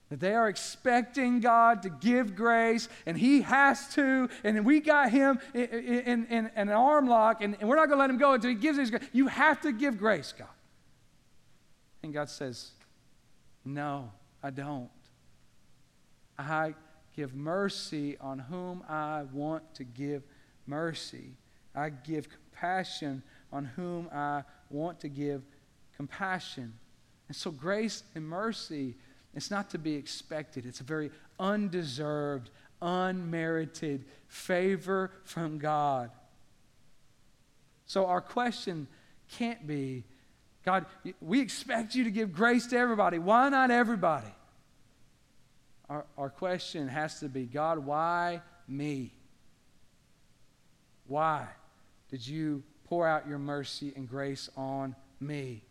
[0.09, 5.11] That they are expecting God to give grace, and He has to, and we got
[5.11, 8.17] Him in, in, in an arm lock, and, and we're not going to let Him
[8.17, 9.03] go until He gives His grace.
[9.13, 10.47] You have to give grace, God.
[12.01, 12.71] And God says,
[13.63, 14.89] No, I don't.
[16.37, 16.73] I
[17.15, 20.23] give mercy on whom I want to give
[20.65, 21.31] mercy.
[21.75, 25.43] I give compassion on whom I want to give
[25.95, 26.73] compassion.
[27.27, 28.95] And so, grace and mercy,
[29.35, 30.65] it's not to be expected.
[30.65, 32.49] It's a very undeserved,
[32.81, 36.11] unmerited favor from God.
[37.85, 38.87] So, our question
[39.29, 40.03] can't be
[40.65, 40.85] God,
[41.21, 43.17] we expect you to give grace to everybody.
[43.17, 44.27] Why not everybody?
[45.89, 49.13] Our, our question has to be God, why me?
[51.07, 51.47] Why
[52.11, 55.63] did you pour out your mercy and grace on me?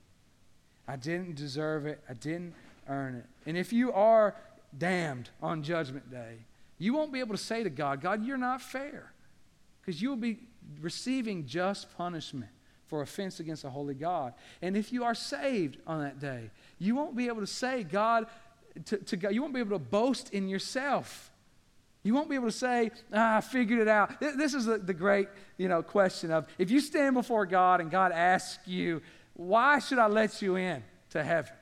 [0.88, 2.54] I didn't deserve it, I didn't
[2.88, 3.24] earn it.
[3.46, 4.34] And if you are
[4.76, 6.38] damned on Judgment Day,
[6.78, 9.12] you won't be able to say to God, God, you're not fair.
[9.80, 10.38] Because you will be
[10.80, 12.50] receiving just punishment
[12.86, 14.32] for offense against a holy God.
[14.62, 18.26] And if you are saved on that day, you won't be able to say, God,
[18.86, 21.30] to, to God, you won't be able to boast in yourself.
[22.02, 24.20] You won't be able to say, ah, I figured it out.
[24.20, 25.28] This is the, the great
[25.58, 29.02] you know, question of if you stand before God and God asks you,
[29.34, 31.52] why should I let you in to heaven?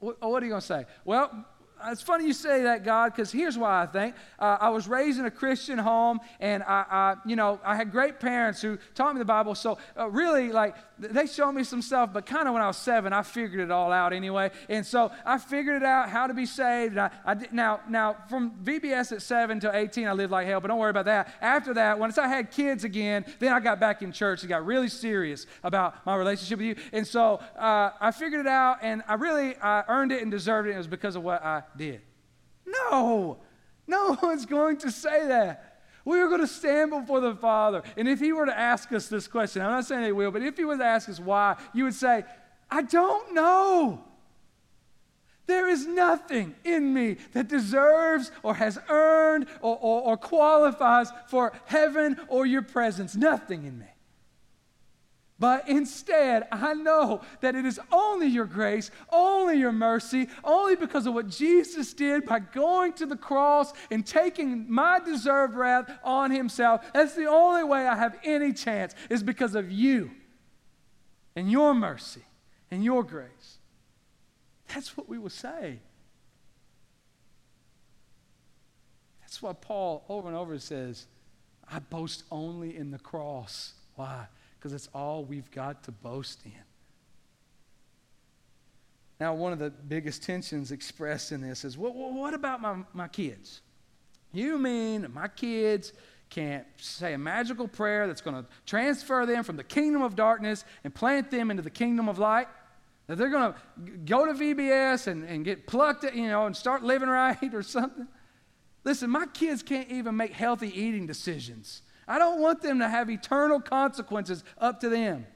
[0.00, 0.86] What, are you going to say?
[1.04, 1.44] Well,
[1.86, 4.14] it's funny you say that, God, because here's why I think.
[4.38, 7.90] Uh, I was raised in a Christian home, and I, I, you know, I had
[7.90, 9.54] great parents who taught me the Bible.
[9.54, 12.76] So uh, really, like, they showed me some stuff, but kind of when I was
[12.76, 14.50] seven, I figured it all out anyway.
[14.68, 16.98] And so I figured it out how to be saved.
[16.98, 20.60] I, I did, now, now from VBS at seven to 18, I lived like hell,
[20.60, 21.32] but don't worry about that.
[21.40, 24.66] After that, once I had kids again, then I got back in church and got
[24.66, 26.76] really serious about my relationship with you.
[26.92, 30.68] And so uh, I figured it out, and I really I earned it and deserved
[30.68, 30.72] it.
[30.72, 32.00] It was because of what I did.
[32.66, 33.38] No,
[33.86, 35.80] no one's going to say that.
[36.04, 37.82] We are going to stand before the Father.
[37.96, 40.42] And if He were to ask us this question, I'm not saying He will, but
[40.42, 42.24] if He was to ask us why, you would say,
[42.70, 44.04] I don't know.
[45.46, 51.52] There is nothing in me that deserves or has earned or, or, or qualifies for
[51.64, 53.16] heaven or your presence.
[53.16, 53.86] Nothing in me.
[55.40, 61.06] But instead, I know that it is only your grace, only your mercy, only because
[61.06, 66.32] of what Jesus did by going to the cross and taking my deserved wrath on
[66.32, 66.84] himself.
[66.92, 70.10] That's the only way I have any chance, is because of you
[71.36, 72.24] and your mercy
[72.72, 73.58] and your grace.
[74.74, 75.78] That's what we will say.
[79.20, 81.06] That's why Paul over and over says,
[81.70, 83.74] I boast only in the cross.
[83.94, 84.26] Why?
[84.58, 86.52] Because it's all we've got to boast in.
[89.20, 93.08] Now, one of the biggest tensions expressed in this is well, what about my, my
[93.08, 93.60] kids?
[94.32, 95.92] You mean my kids
[96.30, 100.64] can't say a magical prayer that's going to transfer them from the kingdom of darkness
[100.84, 102.48] and plant them into the kingdom of light?
[103.06, 106.82] That they're going to go to VBS and, and get plucked, you know, and start
[106.82, 108.06] living right or something?
[108.84, 113.10] Listen, my kids can't even make healthy eating decisions I don't want them to have
[113.10, 115.26] eternal consequences up to them.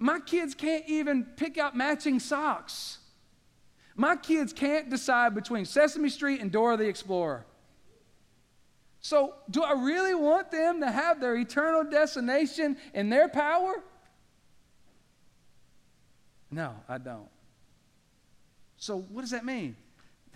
[0.00, 2.98] My kids can't even pick out matching socks.
[3.94, 7.46] My kids can't decide between Sesame Street and Dora the Explorer.
[9.00, 13.82] So, do I really want them to have their eternal destination in their power?
[16.50, 17.28] No, I don't.
[18.76, 19.76] So, what does that mean?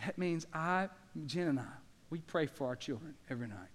[0.05, 0.89] That means I,
[1.27, 1.73] Jen and I,
[2.11, 3.72] we pray for our children every night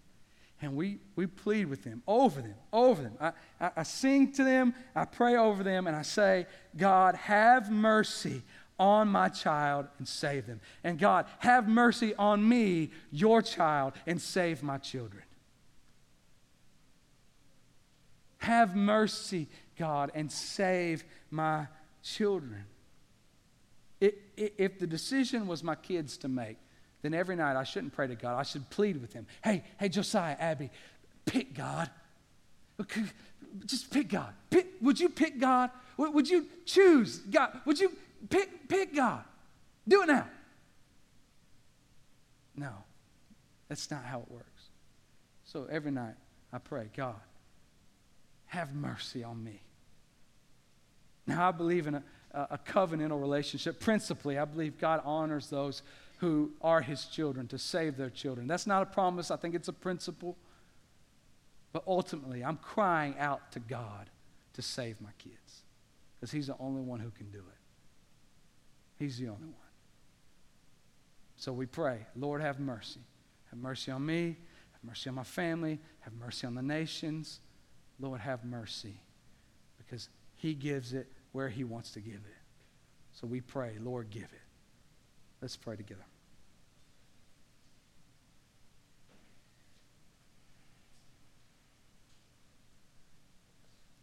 [0.62, 3.14] and we, we plead with them, over them, over them.
[3.22, 3.32] I,
[3.62, 8.42] I, I, sing to them, I pray over them, and I say, God, have mercy
[8.80, 10.60] on my child and save them.
[10.84, 15.24] And God, have mercy on me, your child, and save my children.
[18.40, 19.48] Have mercy,
[19.78, 21.68] God, and save my
[22.04, 22.66] children.
[24.00, 26.58] If the decision was my kids to make,
[27.08, 28.38] then every night I shouldn't pray to God.
[28.38, 29.28] I should plead with him.
[29.42, 30.70] Hey, hey, Josiah, Abby,
[31.26, 31.90] pick God.
[33.66, 34.34] Just pick God.
[34.50, 35.72] Pick, would you pick God?
[35.96, 37.62] Would you choose God?
[37.66, 37.94] Would you
[38.30, 39.24] pick, pick God?
[39.88, 40.28] Do it now.
[42.58, 42.74] No,
[43.70, 44.64] that's not how it works.
[45.46, 46.16] So every night
[46.52, 47.16] I pray, God,
[48.48, 49.62] have mercy on me.
[51.26, 52.04] Now I believe in a,
[52.34, 53.80] a covenantal relationship.
[53.80, 55.84] Principally, I believe God honors those
[56.18, 58.48] who are his children to save their children.
[58.48, 60.38] That's not a promise, I think it's a principle.
[61.74, 64.10] But ultimately, I'm crying out to God
[64.54, 65.64] to save my kids
[66.16, 67.58] because he's the only one who can do it.
[68.98, 69.54] He's the only one.
[71.36, 73.02] So we pray, Lord, have mercy.
[73.52, 74.38] Have mercy on me.
[74.72, 75.80] Have mercy on my family.
[76.00, 77.42] Have mercy on the nations.
[78.00, 79.00] Lord, have mercy
[79.78, 82.42] because he gives it where he wants to give it.
[83.12, 84.47] So we pray, Lord, give it.
[85.42, 86.06] Let's pray together.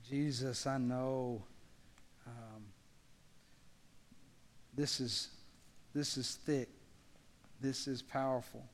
[0.08, 1.42] Jesus, I know
[2.26, 2.62] um,
[4.76, 5.28] this is,
[5.94, 6.68] this is thick.
[7.60, 8.64] This is powerful.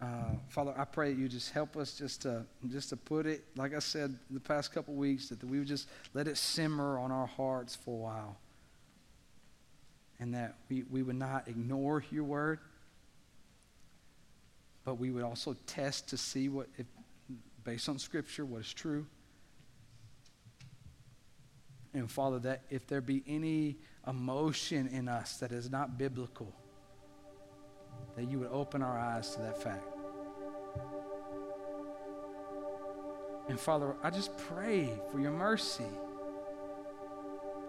[0.00, 0.06] Uh,
[0.48, 3.80] Father, I pray you just help us just to just to put it, like I
[3.80, 7.76] said the past couple weeks, that we would just let it simmer on our hearts
[7.76, 8.38] for a while,
[10.18, 12.60] and that we, we would not ignore your word,
[14.84, 16.86] but we would also test to see what, if,
[17.62, 19.06] based on Scripture, what is true.
[21.92, 23.76] And Father, that if there be any
[24.06, 26.54] emotion in us that is not biblical,
[28.16, 29.84] that you would open our eyes to that fact.
[33.48, 35.90] And Father, I just pray for your mercy.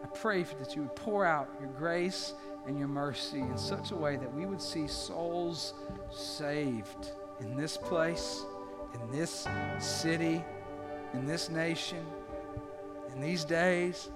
[0.04, 2.34] I pray that you would pour out your grace
[2.68, 5.74] and your mercy in such a way that we would see souls
[6.12, 8.46] saved in this place,
[8.94, 9.48] in this
[9.80, 10.44] city,
[11.14, 12.06] in this nation,
[13.14, 14.10] in these days.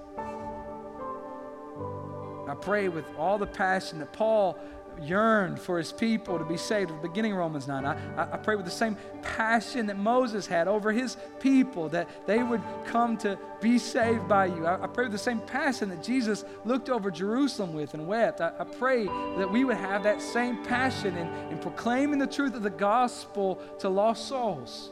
[2.48, 4.58] I pray with all the passion that Paul
[5.02, 7.86] yearned for his people to be saved at the beginning of Romans 9.
[7.86, 12.44] I, I pray with the same passion that Moses had over his people that they
[12.44, 14.66] would come to be saved by you.
[14.66, 18.42] I, I pray with the same passion that Jesus looked over Jerusalem with and wept.
[18.42, 22.56] I, I pray that we would have that same passion in, in proclaiming the truth
[22.56, 24.92] of the gospel to lost souls.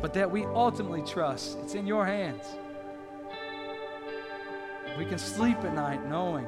[0.00, 2.44] But that we ultimately trust it's in your hands.
[4.98, 6.46] We can sleep at night knowing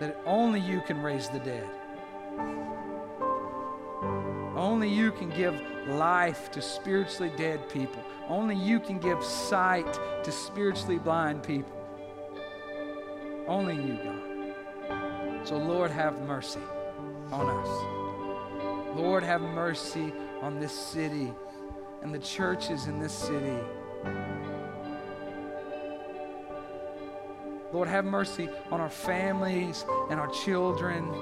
[0.00, 1.68] that only you can raise the dead.
[4.56, 8.02] Only you can give life to spiritually dead people.
[8.28, 11.72] Only you can give sight to spiritually blind people.
[13.46, 15.46] Only you, God.
[15.46, 16.60] So, Lord, have mercy
[17.30, 18.96] on us.
[18.96, 21.32] Lord, have mercy on this city
[22.02, 23.58] and the churches in this city.
[27.72, 31.12] Lord, have mercy on our families and our children.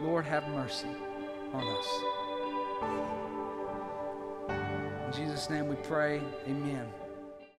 [0.00, 0.88] Lord, have mercy
[1.52, 1.88] on us.
[5.06, 6.20] In Jesus' name we pray.
[6.46, 6.86] Amen.